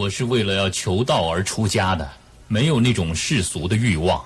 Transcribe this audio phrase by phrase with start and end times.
[0.00, 2.08] 我是为了要求道而出家的，
[2.46, 4.24] 没有那种世俗的欲望。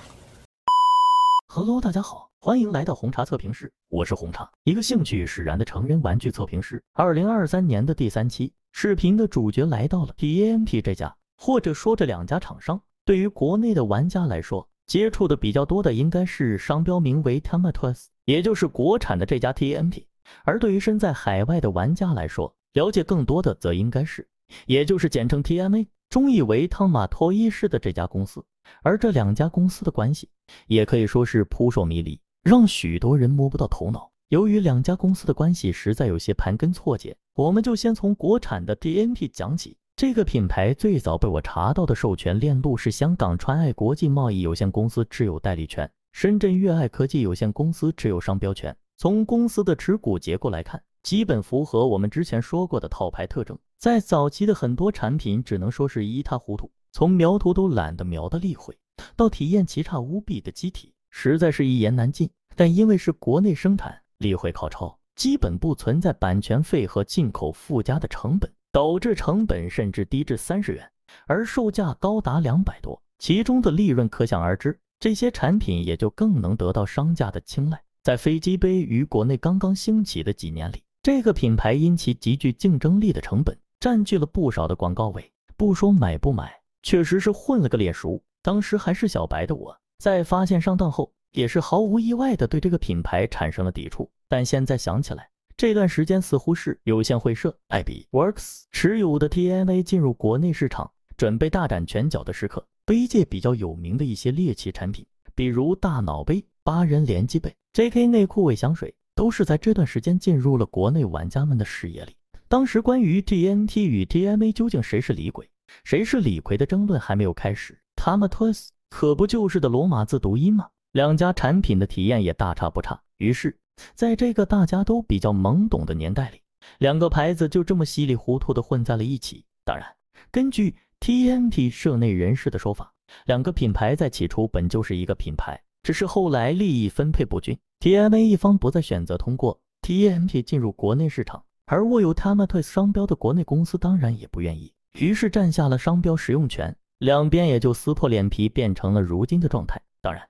[1.47, 6.79] Hello，大家好，欢迎来到红茶测评室，我是红茶，一个兴趣使然的成人玩具测评师。
[6.93, 20.05] 二零二三年的第三期视频的主角来到了 TMP 这家，或者说这两家厂商，对于国内的玩家来说，接触的比较多的应该是商标名为 Tamatos，也就是国产的这家 TMP；
[20.45, 24.29] 而对于身在海外的玩家来说，了解更多的则应该是。
[24.65, 28.43] 也就是简称 TMA，中译为汤马托伊式的这家公司，
[28.83, 30.29] 而这两家公司的关系
[30.67, 34.11] 也可以说是扑朔迷离，让许多人摸不到头脑。
[34.29, 39.77] 由于两家公司的关系实在有些盘根错节，我们就先从国产的 TMT 讲起。
[39.95, 48.75] 这个品牌最早被我查到的授权链路是香港川爱国际贸易有限公司持有代理权，深圳粤爱科技有限公司持有商标权。
[48.97, 53.57] 从公司的持股结构来看，基本符合我们之前说过的套牌特征。
[53.77, 58.73] 在早期的很多产品，只能说是一塌糊涂，从描图都懒得描的例会，
[59.15, 62.29] 到体验奇差无比的机体，实在是一言难尽。
[62.55, 70.89] 但因为是国内生产，例会考超，基本不存在版权费和进口附加的成本，导致成本甚至低至三十元，
[71.27, 74.79] 而售价高达两百多，其中的利润可想而知。
[74.99, 77.83] 这些产品也就更能得到商家的青睐。
[78.03, 83.59] 在飞机杯于国内刚刚兴起的几年里，这个品牌因其极具竞争力的成本。
[83.77, 86.49] 占据了不少的广告位，不说买不买，
[86.81, 88.23] 确实是混了个脸熟。
[88.41, 94.09] 当时还是小白的我，在发现上当后，也是毫无意外的对这个品牌产生了抵触。
[94.29, 102.65] 但现在想起来，这段时间似乎是有限会社、艾比 Works 持有的 TMA 进入国内市场，准备大展拳脚的时刻。
[102.85, 112.15] 杯界比较有名的一些猎奇产品，比如大脑杯、八人联机杯、JK 内裤味香水，都是在这段时间进入了国内玩家们的视野里。
[112.47, 115.49] 当时关于 TNT 与 TMA 究竟谁是李鬼，
[115.83, 117.79] 谁是李逵的争论还没有开始。
[117.95, 120.69] 他们 TOS 可不就是的罗马字读音吗？
[120.91, 123.01] 两家产品的体验也大差不差。
[123.17, 123.57] 于是，
[123.95, 126.41] 在这个大家都比较懵懂的年代里，
[126.77, 129.43] 两个牌子就这么稀里糊涂的混在了一起。
[129.65, 129.87] 当然，
[130.29, 132.93] 根据 TNT 社内人士的说法，
[133.25, 141.43] 两个品牌在起初本就是一个品牌，只是后来利益分配不均，TMA 一方不再选择通过 TMT 进入国内市场。
[141.65, 149.81] 而握有 Tamatos 商标的国内公司当然也不愿意，于是占下了商标使用权，两边也就撕破脸皮，变成了如今的状态。
[150.01, 150.21] 当然，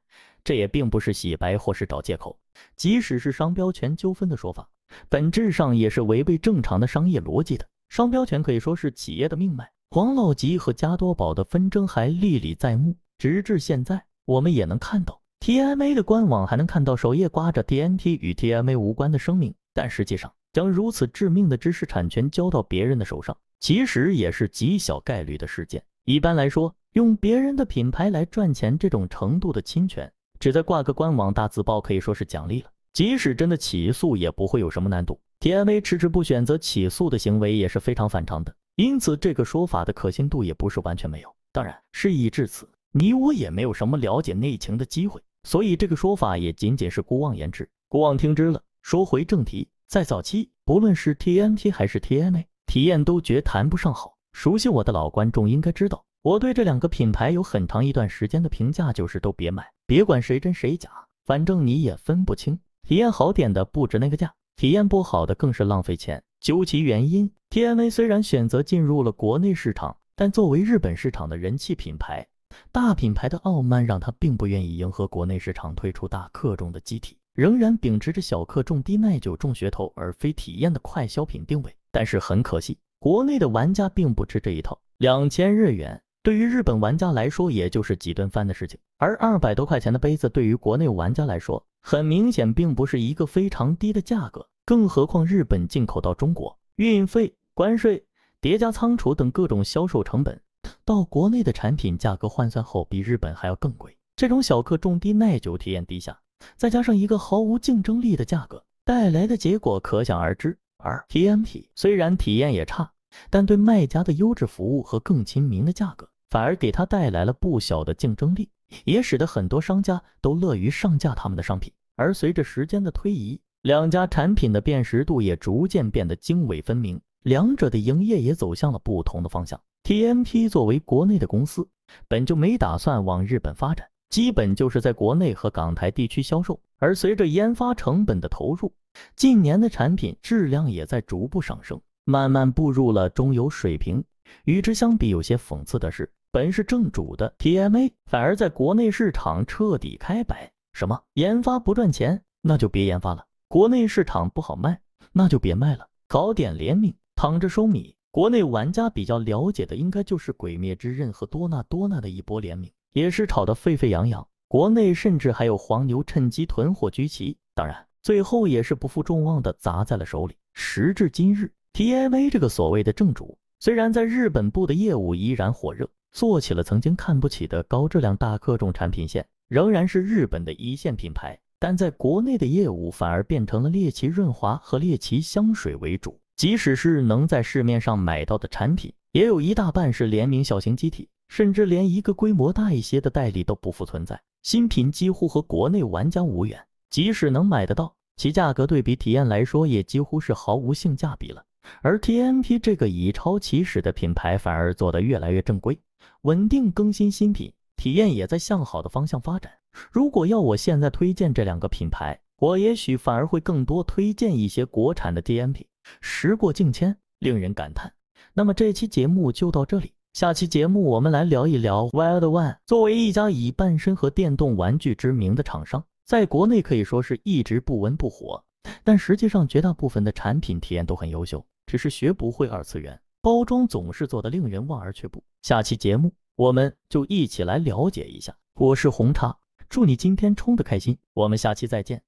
[0.44, 2.38] 这也并不是洗白或是找借口，
[2.75, 4.69] 即使是商标权纠纷的说法，
[5.09, 7.68] 本质上也是违背正常的商业逻辑的。
[7.90, 20.31] 商标权可以说是企业的命脉，黄老吉和加多宝的纷争还历历在目，直至现在，我们也能看到 TMA 的官网还能看到首页挂着 TNT 与 TMA 无关的声明，但实际上。
[20.54, 25.84] 将如此致命的知识产权交到别人的手上，其实也是极小概率的事件。
[26.06, 30.09] 一般来说，用别人的品牌来赚钱，这种程度的侵权，
[30.40, 32.70] 只在挂个官网大字报可以说是奖励了。
[32.94, 35.20] 即使真的起诉，也不会有什么难度。
[35.42, 41.36] TMA 迟迟不选择起诉的行为也是非常反常的，因此这个说法的可信度也不是完全没有。
[41.52, 48.62] 当然，事已至此，你我也没有什么了解内情的机会，所以这个说法也仅仅是孤妄言之，孤妄听之了。
[48.81, 49.70] 说回正题。
[49.88, 54.18] 在早期，不论是 TNT 还是 TMA，体验都绝谈不上好。
[54.31, 60.90] 熟悉我的老观众应该知道，我对这两个品牌有很长一段时间的评价就是都别买，别管谁真谁假，
[61.26, 62.60] 反正你也分不清。
[62.81, 66.24] 体验好点的不值那个价，体验不好的更是浪费钱。
[66.40, 72.28] 究其原因，TMA 虽然选择进入了国内市场，但作为日本市场的人气品牌，
[72.72, 77.18] 大品牌的傲慢让他并不愿意迎合国内市场推出大克重的机体。
[77.34, 84.80] 仍然秉持着小克重、低耐久、重噱头而非体验的快消品定位，但是很可惜，国内的玩家并不吃这一套。
[85.00, 94.47] 两千日元对于日本玩家来说，也就是几顿饭的事情；而二百多块钱的杯子，对于国内玩家来说，很明显并不是一个非常低的价格。
[94.63, 98.06] 更何况日本进口到中国，运费、关税
[98.40, 100.40] 叠加仓储等各种销售成本，
[100.86, 103.98] 到国内的产品价格换算后，比日本还要更贵。
[104.16, 106.19] 这种小克重、低耐久、体验低下。
[106.57, 110.57] 再加上一个毫无竞争力的价格，带来的结果可想而知。
[110.78, 112.92] 而 TMT 虽然体验也差，
[113.30, 118.50] 但对卖家的优质服务和更亲民的价格，反而给他带来了不小的竞争力，
[118.84, 121.72] 也使得很多商家都乐于上架他们的商品。
[121.96, 129.60] 而随着时间的推移，两家产品的辨识度也逐渐变得泾渭分明，两者的营业也走向了不同的方向。
[129.84, 131.68] TMP 作为国内的公司，
[132.08, 133.88] 本就没打算往日本发展。
[134.10, 138.72] 基本就是在国内和港台地区销售，而随着研发成本的投入，
[139.16, 144.04] 近年的产品质量也在逐步上升，慢慢步入了中游水平。
[144.46, 150.52] 与之相比，有些讽刺的是，本是正主的 TMA 反而在国内市场彻底开摆。
[150.74, 154.80] 什么研发不赚钱，那就别研发了；国内市场不好卖，
[155.12, 155.88] 那就别卖了。
[156.08, 157.95] 搞点联名，躺着收米。
[158.12, 164.27] 国内玩家比较了解的，应该就是《鬼灭之刃》和多纳多纳的一波联名，也是炒得沸沸扬扬。
[164.48, 170.36] 国内甚至还有黄牛趁机囤货居奇，当然最后也是不负众望的砸在了手里。
[170.54, 186.19] 时至今日，TMA 这个所谓的正主，虽然在日本部的业务依然火热，做起了曾经看不起的高质量大克重产品线，仍然是日本的一线品牌，但在国内的业务反而变成了猎奇润滑和猎奇香水为主。
[186.35, 194.19] 即使是能在市面上买到的产品，也有一大半是联名小型机体，甚至连一个规模大一些的代理都不复存在。
[194.41, 196.59] 新品几乎和国内玩家无缘，
[196.89, 201.44] 即使能买得到，其价格对比体验来说也几乎是毫无性价比了。
[201.81, 205.80] 而 TMP 这个以超起始的品牌反而做得越来越正规，
[206.24, 209.51] 稳定更新新品，体验也在向好的方向发展。
[209.91, 215.63] 如果要我现在推荐这两个品牌，我也许反而会更多推荐一些国产的 TMP。
[216.01, 217.94] 时过境迁，令人感叹。
[218.33, 219.94] 那么这期节目就到这里。
[220.13, 222.57] 下期节目，我们来聊一聊 Wild One。
[222.68, 228.44] 作为一家以半身和电动玩具知名的厂商，在国内可以说是一直不温不火，
[228.83, 235.24] 但实际上绝大部分的产品体验都很优秀，只是学不会二次元包装，总是做得令人望而却步。
[235.41, 238.35] 下期节目，我们就一起来了解一下。
[238.53, 239.35] 我是红茶，
[239.68, 242.03] 祝你今天冲得开心，我们下期再见。